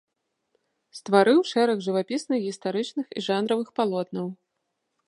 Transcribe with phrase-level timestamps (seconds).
[0.99, 4.27] Стварыў шэраг жывапісных гістарычных і жанравых палотнаў.